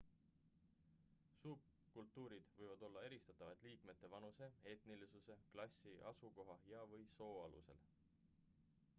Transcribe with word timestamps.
subkultuurid 1.41 2.47
võivad 2.61 2.85
olla 2.87 3.03
eristatavad 3.09 3.61
liikmete 3.67 4.09
vanuse 4.13 4.47
etnilisuse 4.71 5.37
klassi 5.51 5.93
asukoha 6.13 6.55
ja/või 6.71 7.05
soo 7.13 7.29
alusel 7.43 7.85